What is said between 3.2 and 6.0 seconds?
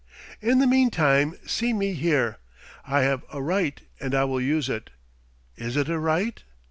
a right, and I will use it. Is it a